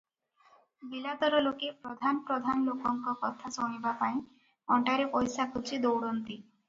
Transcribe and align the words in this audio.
ବିଲାତର 0.93 1.41
ଲୋକେ 1.47 1.69
ପ୍ରଧାନ 1.83 2.23
ପ୍ରଧାନ 2.29 2.65
ଲୋକଙ୍କ 2.69 3.13
କଥା 3.25 3.51
ଶୁଣିବାପାଇଁ 3.59 4.19
ଅଣ୍ଟାରେ 4.77 5.07
ପଇସା 5.17 5.47
ଖୋସି 5.57 5.81
ଦଉଡ଼ନ୍ତି। 5.85 6.41